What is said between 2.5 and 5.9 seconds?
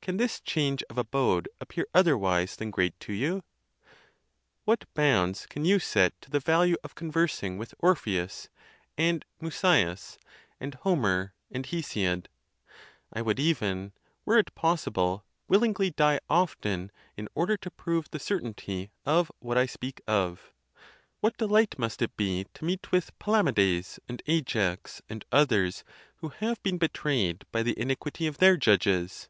than great to you? What bounds can you